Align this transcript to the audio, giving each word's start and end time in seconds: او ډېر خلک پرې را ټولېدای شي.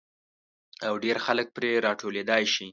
او 0.87 0.93
ډېر 1.03 1.17
خلک 1.25 1.47
پرې 1.57 1.71
را 1.85 1.91
ټولېدای 2.01 2.43
شي. 2.53 2.67